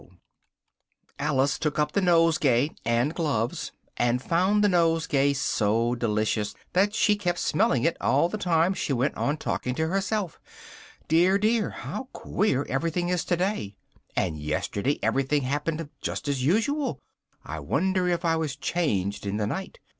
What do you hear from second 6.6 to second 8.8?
that she kept smelling at it all the time